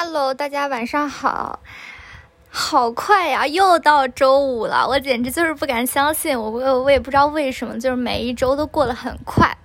[0.00, 1.58] Hello，大家晚上好，
[2.48, 9.58] 好快呀，又到周五了，我简直就是不敢相信，我我我也不知道为什么，就是每一周都过得很快。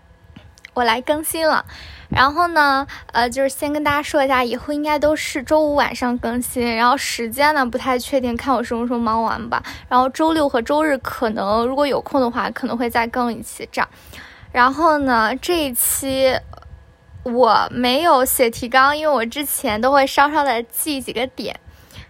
[0.73, 1.63] 我来更新了，
[2.09, 9.61] 然后呢，呃，就是先跟大家说一下，以后应该都是周五晚上更新，然后时间呢不太确定，看我什么时候忙完吧。
[9.87, 13.87] 然后周六和周日可能如果有空的话，可能会再更一期这样。
[14.51, 16.35] 然后呢，这一期。
[17.23, 21.57] 我没有写提纲，因为我之前都会稍稍的记几个点，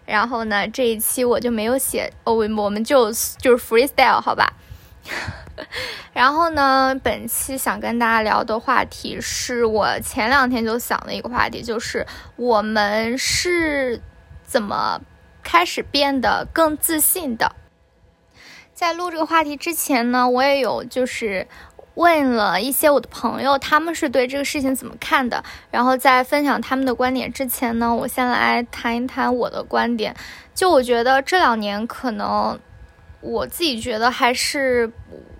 [0.06, 4.54] 然后呢，这一期我就没有写，哦，我们就就是 freestyle 好吧。
[6.14, 14.02] 然后呢，本期想跟大家聊的话题是我前两天就想的一个话题，就是我们是
[14.44, 15.00] 怎么
[15.44, 17.56] 开始变得更自信的。
[18.74, 21.48] 在录这个话题之前呢，我也有就是。
[21.96, 25.44] 问了一些我的朋友，他们是对这个事情怎么看的？
[25.70, 30.16] 然后在分享他们的观点之前呢，我先来谈一谈我的观点。
[30.56, 32.60] 就我觉得这两年可能
[33.22, 34.92] 我自己觉得还是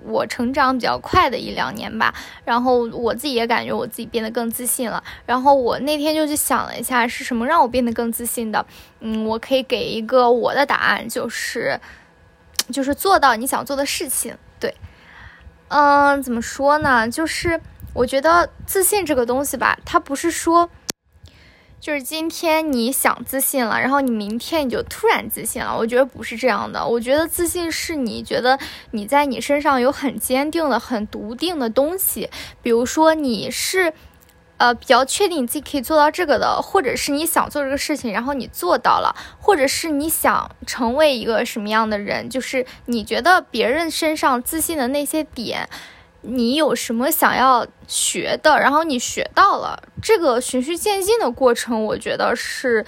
[0.06, 2.14] 我成长比较快的一两年吧。
[2.46, 5.04] 然后我自己也感觉我自己变得更自信了。
[5.26, 8.64] 然后我那天就去想了一下，是什么让我变得更自信的？
[9.00, 11.80] 嗯，我可以给一个我的答案，就是
[12.72, 14.38] 就是做到你想做的事情。
[14.60, 14.74] 对。
[15.70, 17.10] 嗯，怎么说呢？
[17.10, 17.60] 就是
[17.94, 20.70] 我觉得自信这个东西吧，它不是说，
[21.80, 25.76] 就是今天你想自信了，然后你明天你就突然自信了。
[25.78, 26.86] 我觉得不是这样的。
[26.86, 28.60] 我觉得自信是你觉得
[28.92, 32.30] 你在你身上有很坚定的、很笃定的东西，
[32.62, 33.94] 比如说你是。
[34.64, 45.68] 呃，比较确定你自己可以做到这个的，或者是你想做这个事情，然后你做到了，或者是你想成为一个什么样的人，就是你觉得别人身上自信的那些点，
[46.22, 52.86] 你有什么想要学的，然后你学到了，这个循序渐进的过程，我觉得是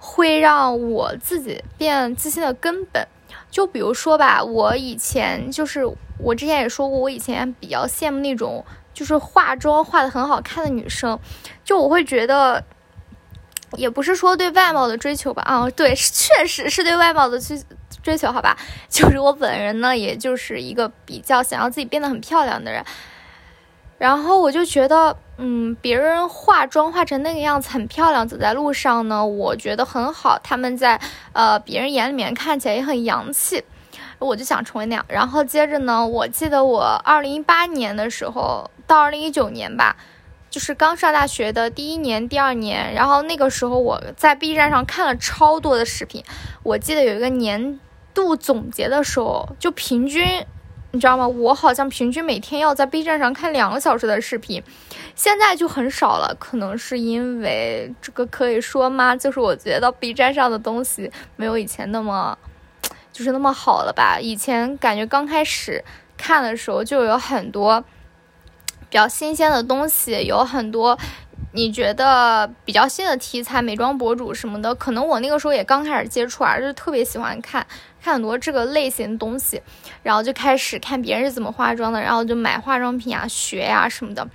[0.00, 3.06] 会让我自己变自信的根本。
[3.48, 5.86] 就比如说吧，我以前就是
[6.18, 8.64] 我之前也说过，我以前比较羡慕那种。
[9.00, 11.18] 就是化妆化的很好看的女生，
[11.64, 12.62] 就我会觉得，
[13.78, 17.58] 也不是说对外貌的追求吧，啊，对，确实是对外貌的追
[18.02, 18.54] 追求，好吧，
[18.90, 22.84] 就是我本人呢，也就是一个比较想要自己变得很漂亮的人，
[23.96, 31.00] 然后我就觉得，嗯，别人化妆化成那个样子很漂亮，走在路上呢，我觉得很好，他们在
[31.32, 33.64] 呃别人眼里面看起来也很洋气。
[34.18, 39.94] 我就想成为那样，然后接着呢，我记得我二零一八年的时候到二零一九年吧，
[40.50, 46.24] 就是刚上大学的第一年、第二年，然后那个时候我在 B 站上看了超多的视频。
[46.64, 47.78] 我记得有一个年
[48.12, 50.44] 度总结的时候，就平均，
[50.90, 51.28] 你知道吗？
[51.28, 54.60] 我好像平均每天要在 B 站上看两个小时的视频，
[55.14, 56.36] 现在就很少了。
[56.40, 59.14] 可能是因为这个可以说吗？
[59.14, 62.36] 就是我觉得 B 站上的东西没有以前那么。
[63.12, 64.18] 就是那么好了吧？
[64.20, 65.84] 以前感觉刚开始
[66.16, 67.84] 看的时候就有很多
[68.90, 70.98] 比较新鲜的东西，有很多
[71.52, 74.74] 你觉得比较新的题材，美妆博主什么的。
[74.74, 77.64] 可能我那个时候也刚开始接触啊，就特别喜欢看
[78.02, 79.62] 看很多这个类型的东西，
[80.02, 84.26] 然后就开始看别人是怎么化妆的，然后就买化妆品啊、学呀什么的。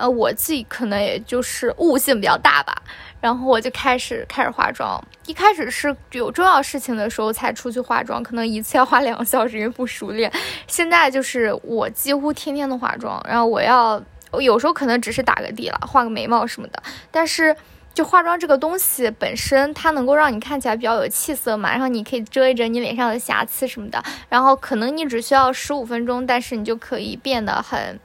[0.00, 2.74] 呃，我自己可能也就是悟性比较大吧。
[3.20, 10.32] 然后我就开始开始化妆，一开始是有重要事情的时候才出去化妆，可能一次要花两个小时，因为不熟练。
[10.66, 14.02] 现在就是我几乎天天都化妆，然后我要
[14.40, 16.82] 有时候可能只是打个底了，画个眉毛什么的。
[17.10, 17.54] 但是
[17.92, 24.02] 就化妆这个东西本身，它能够让你看起来比较有气色嘛，然后你可以遮一遮你脸上的瑕疵什么的。
[24.30, 28.00] 然后可能你只需要十五分钟，但是你就可以变得很。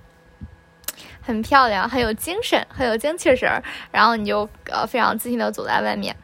[1.26, 6.16] 很漂亮，很有精神，很有精气神儿，然后你就呃非常自信的走在外面。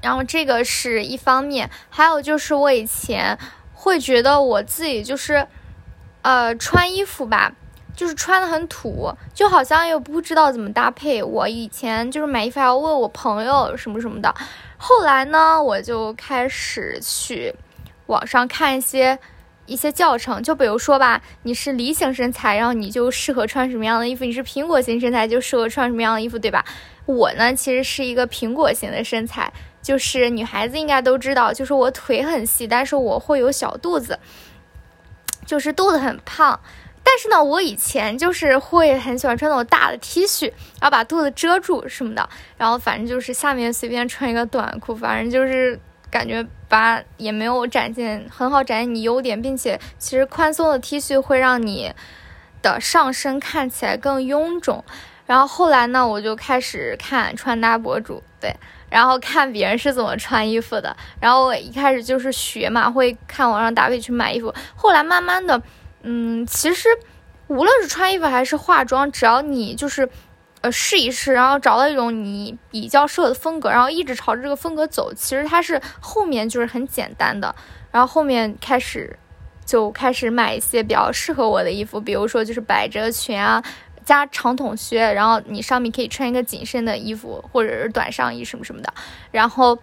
[0.00, 3.38] 然后这个是一方面，还有就是我以前
[3.74, 5.46] 会觉得我自己就是，
[6.22, 7.52] 呃穿衣服吧，
[7.94, 11.22] 就是穿的很土，就好像又不知道怎么搭配。
[11.22, 14.34] 我以前就是买衣服还要问我朋友什么什么的。
[14.78, 17.54] 后来呢，我就开始去
[18.06, 19.18] 网上看一些。
[19.66, 26.64] 一些教程，就比如说吧，你是梨形身材，然后你就适合穿什么样的衣服；你是苹果型身材，就适合穿什么样的衣服，对吧？
[27.06, 34.18] 我呢，其实是一个苹果型的身材，就是女孩子应该都知道，就是我腿很细，但是我会有小肚子，
[35.46, 36.60] 就是肚子很胖。
[37.02, 40.46] 但是呢，我以前就是会很喜欢穿那种大的 T 恤，
[40.80, 45.78] 然后把肚子遮住什么的，然后反正就是下面随便穿一个短裤，反正就是。
[46.14, 51.92] 感觉把也没有展现很好展现你优点，并且其实宽松的 T 恤会让你
[52.62, 54.84] 的上身看起来更臃肿。
[55.26, 58.54] 然后后来呢，我就开始看穿搭博主，对，
[58.88, 60.96] 然后看别人是怎么穿衣服的。
[61.18, 64.54] 然后我一开始就是学嘛，会看网上搭配去买衣服。
[64.76, 65.60] 后来慢慢的，
[66.02, 66.88] 嗯，其实
[67.48, 70.08] 无论是穿衣服还是化妆，只要你就是。
[70.64, 75.12] 呃，试一试，然后找到一种你比较适合的风格，然后一直朝着这个风格走。
[75.12, 77.54] 其实它是后面就是很简单的，
[77.90, 79.14] 然后后面开始
[79.66, 83.62] 就开始买一些比较适合我的衣服，比如说就是百褶裙啊，
[84.06, 88.90] 加长筒靴，然后你上面可以穿一个紧身的衣服或者是短上衣什么什么的，
[89.30, 89.78] 然后。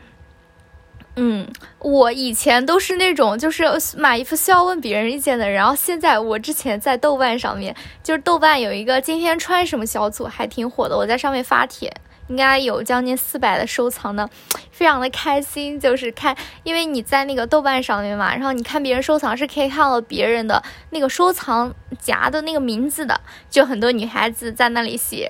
[1.17, 1.45] 嗯，
[1.79, 3.65] 我以前都是那种就是
[3.97, 11.93] 买衣服需要问别人意见的人，然后现在我之前在豆瓣上面，就是豆瓣有一个今天穿什么小组还挺火的，我在上面发帖，
[12.29, 14.29] 应该有将近四百的收藏呢，
[14.71, 15.77] 非常的开心。
[15.77, 23.19] 就是看，因为你在那个豆瓣上面嘛，然后你看别人收藏是可以看到别人的那个收藏夹的那个名字的，
[23.49, 25.29] 就很多女孩子在那里写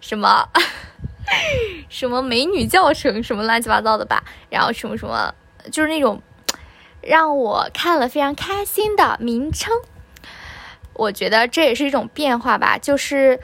[0.00, 0.48] 什么。
[1.88, 5.34] 什么美女教程，什么乱七八糟的吧，然后什么什么，
[5.70, 6.22] 就是那种
[7.00, 9.72] 让我看了非常开心的名称。
[10.94, 13.40] 我觉得这也是一种变化吧，就是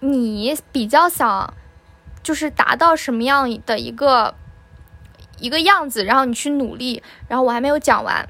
[0.00, 1.52] 你比较想，
[2.22, 4.34] 就是达到什么样的一个
[5.38, 7.02] 一个样子，然后你去努力。
[7.28, 8.28] 然后我还没有讲完，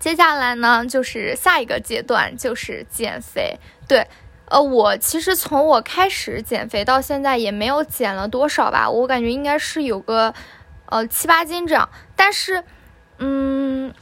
[0.00, 4.06] 接下来呢，就是下一个阶段就是减肥，对。
[4.48, 10.32] 呃，我其实从我开始减肥到现在也没有减了多少吧，我感觉应该是有个，
[10.86, 11.88] 呃七八斤这样。
[12.14, 12.62] 但是，
[13.18, 13.92] 嗯，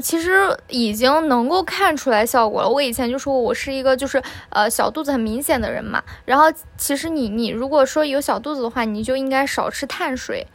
[0.00, 2.68] 其实已经能够看出来效果了。
[2.68, 6.02] 我以前就说我是一个就是呃小肚子很明显的人嘛。
[6.24, 6.44] 然后，
[6.76, 10.46] 其实你你如果说有小肚子的话，你就应该少吃碳水，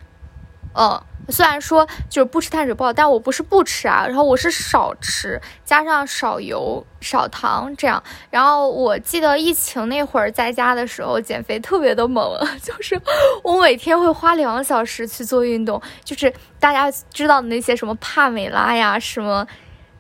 [0.76, 1.02] 嗯。
[1.28, 8.04] 虽然说就是不吃碳水不好，但我不是不吃啊，然后我是少吃，加上少油少糖这样。
[8.30, 13.02] 然后我记得疫情那会儿在家的时候减肥特别的猛， 就是
[13.42, 19.48] 我每天会花两个小时去做运动，就是大家知道的那些什么帕梅拉呀，什么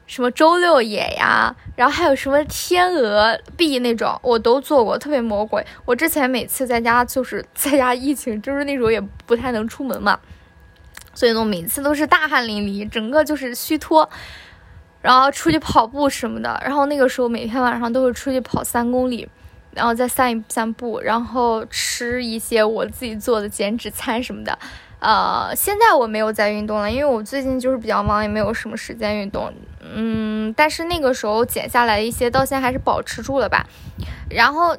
[0.06, 5.66] 什么周六野呀，然后还有什么天鹅臂那种，我都做过，特别魔鬼。
[5.86, 10.19] 我之前每次在家就是在家疫情，就是那时候也不太能出门嘛。
[11.15, 14.07] 所以呢，每次都是大汗淋漓，整个就是虚脱，
[15.01, 16.62] 然后出去跑步什么的。
[16.63, 19.27] 然后那个时候每天晚上都会出去跑三公里，
[19.71, 24.59] 然后再散一散步，然后吃一些我自己做的减脂餐什么的。
[25.00, 29.53] 呃，现在我没有在运动了，因为我最近就是比较忙，也没有什么时间运动。
[29.81, 33.65] 嗯，但是那个时候减下来一些，到现在还是保持住了吧。
[34.29, 34.75] 然后，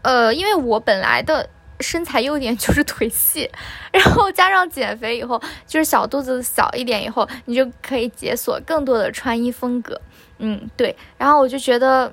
[0.00, 1.50] 呃，因为我本来的。
[1.84, 3.50] 身材优点就是腿细，
[3.92, 10.00] 然后加上减肥以后，就是小肚子小一点以后，你就可以解锁更多的穿衣风格。
[10.38, 10.96] 嗯，对。
[11.18, 12.12] 然后我就觉得，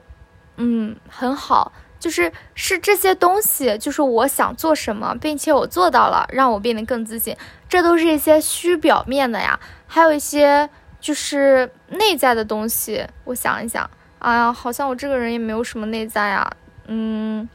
[0.58, 7.36] 嗯，很好，就是是这些东西，就是我想做什么，并且我做到了，让我变得更自信。
[7.68, 10.70] 这都是一些虚表面的呀，还有一些
[11.00, 13.04] 就是内在的东西。
[13.24, 13.90] 我想一想，
[14.20, 16.52] 哎呀，好像我这个人也没有什么内在啊，
[16.88, 17.48] 嗯。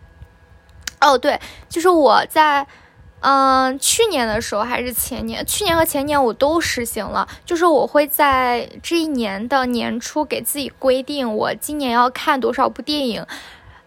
[1.06, 1.38] 哦，对，
[1.68, 2.66] 就是我在，
[3.20, 13.24] 嗯，去年的时候还是前年，去年和前年我都实行了，就是我会在这一年的年初给自己规定，我今年要看多少部电影，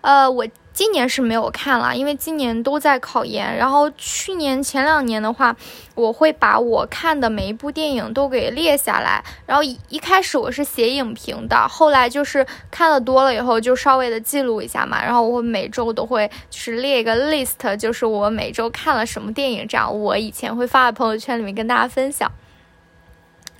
[0.02, 0.48] 呃，我。
[0.80, 3.58] 今年是没有看了，因为今年都在考研。
[3.58, 5.54] 然后去年前两年的话，
[5.94, 9.22] 我会把我看的每一部电影都给列下来。
[9.46, 15.04] 然后一一开始我是写影评的，后来就是看的多了以后，就稍微的记录一下嘛。
[15.04, 22.32] 然后我会每周都会就是列一个 list，就是我每周看了什么电影，这样我以前会发在朋友圈里面跟大家分享。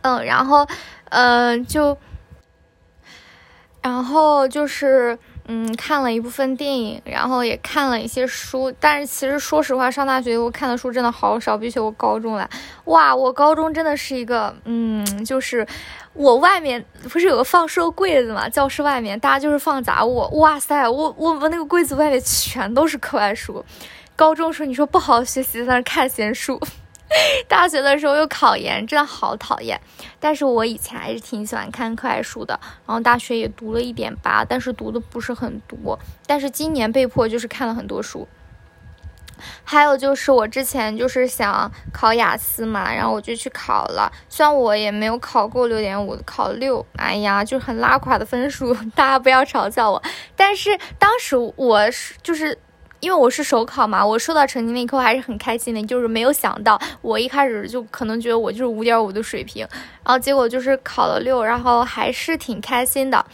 [0.04, 0.66] 嗯，然后，
[1.10, 1.98] 嗯，就，
[3.82, 5.20] 然后就是。
[5.52, 12.48] 嗯，看了一部分电影，然后也看了一些书，但是其实说实话，上大学我看的书真的好少，比起我高中来，
[12.86, 15.66] 哇，我高中真的是一个，嗯，就是
[16.14, 23.66] 我外面不是有个放书柜子嘛，教室外面大家就是放杂物，哇塞，我我们那个柜子外面全都是课外书，
[24.16, 26.62] 高中时候你说不好好学习在那看闲书。
[27.48, 29.80] 大学的时候又考研，真的好讨厌。
[30.20, 35.98] 但是我以前还是挺喜欢看课外书的，然后大学也读了一点吧，但是读的不是很多。
[36.28, 38.28] 但是今年被迫就是看了很多书。
[39.64, 50.04] 还有就是我之前就是想考雅思嘛，然后我就去考了，虽然我也没有考够六点五，考六，哎呀，就很拉垮的分数， 大家不要嘲笑我。
[50.36, 52.58] 但是当时我是就是。
[53.00, 59.66] 因为我是首考嘛，我收到成绩那一刻还是很开心的，就是没有想到我一开始就可能觉得我就是五点五的水平，
[60.04, 63.26] 然后结果就是考了六，然后还是挺开心的。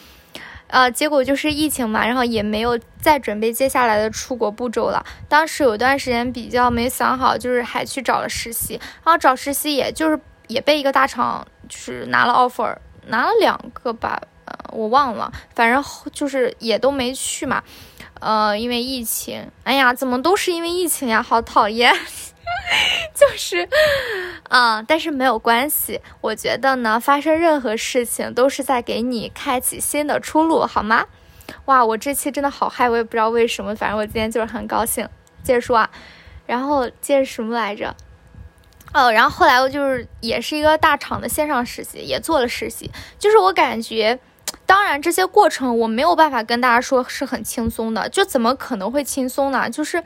[0.67, 5.05] 呃，结果就是疫情嘛，然后也没有再准备接下来的出国步骤了。
[5.29, 12.75] 当时有一段时间比较没想好，就是还去找了实习，然后找实习也就是也被一个大厂就是拿了 offer，
[13.07, 17.63] 拿了两个吧，呃，我忘了，反正就是也都没去嘛。
[18.19, 21.93] 呃，因为疫情，哎呀，怎么都是因为疫情呀，好讨厌。
[23.13, 23.67] 就是，
[24.50, 26.01] 啊，但是没有关系。
[26.22, 31.05] 我觉得呢，发生任何事情都是在给你开启新的出路，好吗？
[31.65, 35.07] 哇，我这期真的好嗨，我也不知道为什么，反正我今天就是很高兴。
[35.43, 35.89] 接着说啊，
[36.45, 37.95] 然后接着什么来着？
[38.93, 42.89] 哦，然后后来我就是也是一个大厂的线上实习，也做了实习。
[43.19, 44.17] 就是我感觉，
[44.65, 49.69] 当然这些过程我没有办法跟大家说是很轻松的，就怎么可能会轻松呢？
[49.69, 50.03] 就是。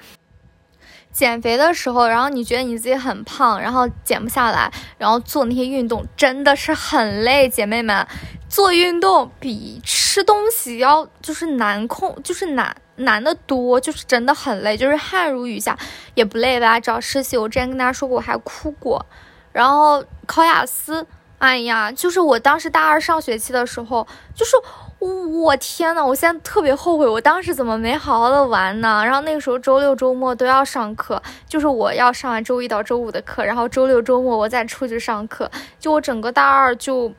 [1.11, 8.05] 减肥的时候，然后你觉得你自己很胖，然后减不下来，然后做那些运动真的是很累，姐妹们，
[8.47, 15.75] 做运动比吃东西要就是难控，就是难难的多，就是真的很累，就是汗如雨下
[16.13, 16.79] 也不累吧？
[16.79, 19.03] 找实习，我之前跟大家说过，我还哭过，
[19.51, 21.05] 然后考雅思，
[21.39, 24.55] 哎呀，就是我当时大二上学期的时候，就是。
[25.01, 29.01] 我天呐，我现在特别后悔，我当时怎么没好好的玩呢？
[29.05, 35.49] 然后那个时候周六周末都要上课，就是我要上完周一到周五的课，然后周六周末我再出去上课。
[35.79, 37.13] 就我整个大二就，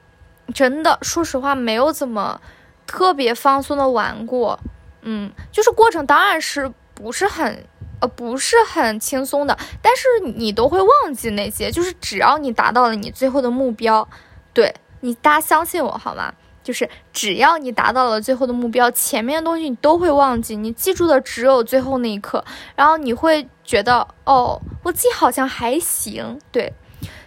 [0.53, 2.39] 真的说实话没有怎么
[2.87, 4.61] 特别放松的玩过。
[5.01, 7.65] 嗯，就是过程当然是不是很
[8.01, 14.09] 呃不是很轻松的，但是你都会忘记那些，就是只要你达到了你最后的目标，
[14.53, 16.35] 对你大家相信我好吗？
[16.63, 22.45] 就是只要你达到了最后的目标，前面的东西你都会忘记，你记住的只有最后那一刻，
[22.77, 26.73] 然后你会觉得哦，我自己好像还行，对，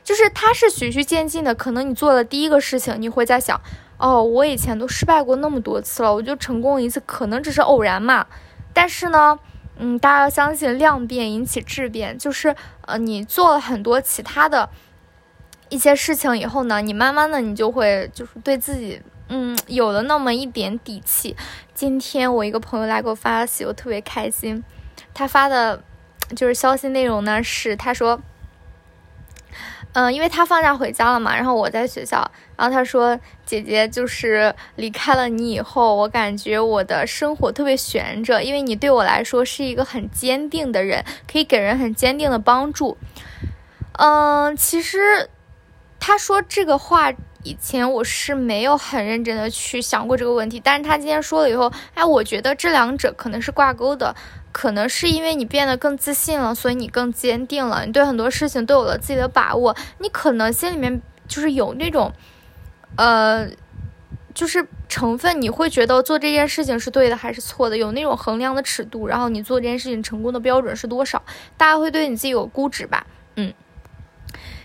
[0.03, 1.56] 就是它是循序渐进的。
[1.56, 3.60] 可能你做了第一个事情，你会在想，
[3.98, 8.27] 哦，我以前都失败过那么多次了，我就成功一次，可能只是偶然嘛。
[8.72, 9.39] 但是呢，
[9.84, 12.56] 嗯，大家要相信量变引起质变，就是
[12.88, 14.70] 呃，你做了很多其他的
[15.68, 19.02] 一些事情以后呢，你慢慢的你就会就是对自己。
[19.28, 21.36] 嗯，有了那么一点底气。
[21.74, 24.63] 今天我一个朋友来给我发消息，我特别开心。
[25.13, 25.82] 他发的，
[26.36, 28.22] 就是消息内容呢是，他说，
[29.94, 42.98] 嗯，因为他放假回家了嘛，然后我在学校，然后他说，姐姐就是离开了你以后，我感觉我的生活特别悬着，因为你对我来说是一个很坚定的人，可以给人很坚定的帮助。
[43.94, 45.30] 嗯，其实
[46.00, 47.14] 他说这个话。
[47.46, 54.16] 以前我是没有很认真的去想过这个问题，但是他今天说了以后，哎，我觉得这两者可能是挂钩的，
[54.54, 62.14] 可能是因为你变得更自信了，所以你更坚定了，你对很多事情都有了自己的把握，你可能心里面就是有那种，
[62.96, 63.48] 呃，
[64.34, 71.22] 就是成分，你会觉得做这件事情是对的还是错的，有那种衡量的尺度，然后你做这件事情成功的标准是多少，
[71.58, 73.06] 大家会对你自己有估值吧，
[73.36, 73.54] 嗯。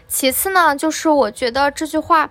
[0.07, 2.31] 其次呢，就是我觉得这句话。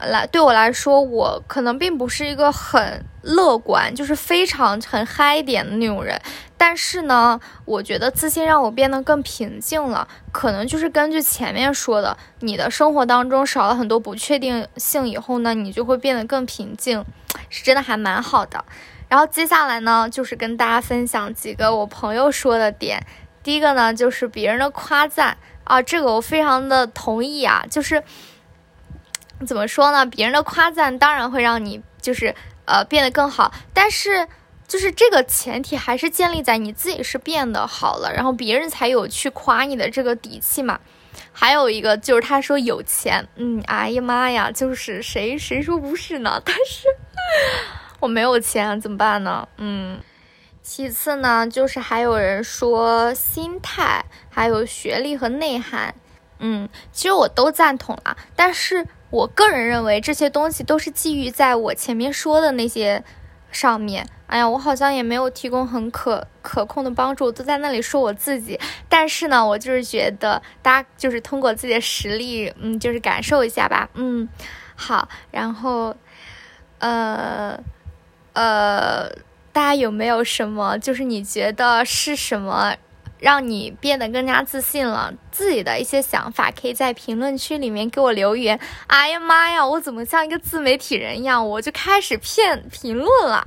[0.00, 6.20] 来，对我来说，我可能并不是一个很乐观，就是非常很嗨一点的那种人。
[6.64, 10.06] 但是呢，我觉得自信让我变得更平静了。
[10.30, 17.04] 可能就是根据前面说的，你的生活当中少了很多不确定性以后呢，你就会变得更平静，
[17.50, 18.64] 是真的还蛮好的。
[19.08, 23.04] 然后接下来呢，就是跟大家分享几个我朋友说的点。
[23.42, 28.04] 第一个呢，就是别人的夸赞啊，这个我非常的同意啊，就是。
[29.44, 30.06] 怎么说呢？
[30.06, 32.32] 别人的夸赞当然会让你就是
[32.64, 34.28] 呃变得更好，但是
[34.72, 40.80] 就是这个前提还是建立在你自己是变得好了，然后别人才有去夸你的这个底气嘛。
[41.30, 46.40] 还有一个就是他说有钱，嗯，哎呀妈呀，就是谁谁说不是呢？
[46.42, 46.86] 但是
[48.00, 49.46] 我没有钱怎么办呢？
[49.58, 50.00] 嗯，
[50.62, 55.94] 其次呢，就是还有人说心态，还有学历和内涵，
[56.38, 58.86] 嗯，其实我都赞同啊，但是。
[59.12, 63.04] 我个人认为这些东西都是基于在我前面说的那些
[63.52, 64.04] 上面。
[64.26, 68.58] 哎呀，我好像也没有提供很可可控的帮助，都在那里说我自己。
[68.88, 73.90] 但是呢，我就是觉得大家就是通过自己的实力，嗯，就是感受一下吧。
[73.94, 74.26] 嗯，
[74.74, 75.06] 好。
[75.30, 75.94] 然后，
[76.78, 77.60] 呃，
[78.32, 79.10] 呃，
[79.52, 80.78] 大家有没有什么？
[80.78, 82.74] 就是你觉得是什么？
[83.22, 88.58] 让你变得更加自信了，自己的一些想法可以在评论区里面给我留言。
[88.88, 93.46] 哎呀妈呀，我怎么像一个自媒体人一样，我就开始骗评论了？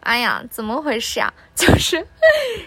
[0.00, 1.32] 哎呀，怎么回事啊？
[1.54, 2.04] 就是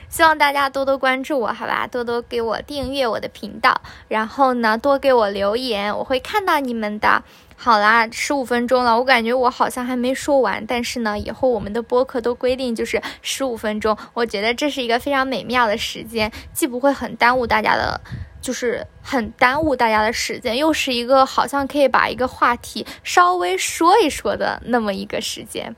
[0.08, 1.86] 希望大家多多关注我，好吧？
[1.86, 7.22] 多多给我订阅我的频道，然后呢，多给我留言，我会看到你们的。
[7.62, 10.66] 好啦，十五分钟了，我感觉我好像还没说完。
[10.66, 18.00] 但是呢，以后我们的播客都规定就是十五分钟，我觉得这是一个非常美妙的时间，既不会很耽误大家的，
[18.42, 25.76] 就是很耽误大家的时间，又是一个好像可以把一个话题稍微说一说的那么一个时间。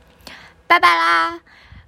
[0.67, 1.39] 拜拜啦，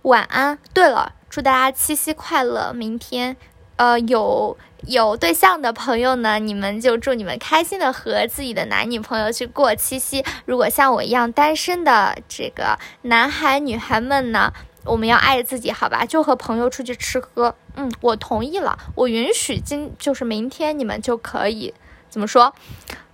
[0.02, 0.58] 晚安。
[0.74, 2.74] 对了，祝大家七夕快乐！
[2.74, 3.38] 明天，
[3.76, 4.58] 呃，有。
[4.86, 10.26] 有对象的朋友呢，你们就祝你们开心的和自己的男女朋友去过七夕。
[10.44, 14.52] 如果像我一样单身的这个男孩女孩们呢，
[14.84, 16.06] 我们要爱自己，好吧？
[16.06, 17.56] 就和朋友出去吃喝。
[17.78, 21.74] 嗯，我同意了，我允许今就是明天你们就可以
[22.10, 22.54] 怎么说？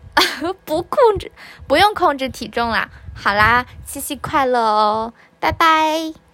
[0.65, 1.31] 不控制，
[1.67, 2.89] 不用控制体重啦。
[3.13, 6.28] 好啦，七夕快乐哦，拜拜。